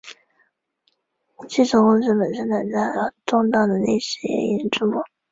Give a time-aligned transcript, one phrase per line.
[1.47, 5.03] 汽车公司本身短暂而动荡的历史也引人注目。